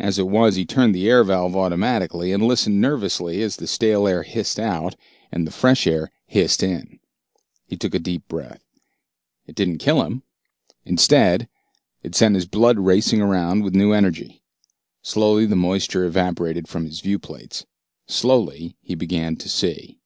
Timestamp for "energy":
13.92-14.42